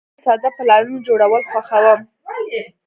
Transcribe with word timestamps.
زه 0.03 0.05
د 0.15 0.21
ساده 0.23 0.49
پلانونو 0.57 1.05
جوړول 1.07 1.43
خوښوم. 1.51 1.99